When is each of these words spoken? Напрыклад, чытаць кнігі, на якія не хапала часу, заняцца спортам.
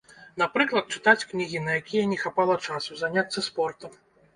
Напрыклад, 0.41 0.89
чытаць 0.95 1.27
кнігі, 1.35 1.63
на 1.67 1.71
якія 1.85 2.11
не 2.17 2.21
хапала 2.25 2.59
часу, 2.71 2.91
заняцца 3.07 3.49
спортам. 3.55 3.91